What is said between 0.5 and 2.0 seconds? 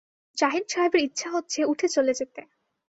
সাহেবের ইচ্ছা হচ্ছে উঠে